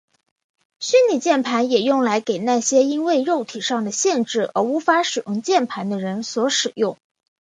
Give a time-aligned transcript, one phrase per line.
[0.79, 6.97] 虚拟键盘也用来给那些因为肉体上的限制而无法使用键盘的人所使用。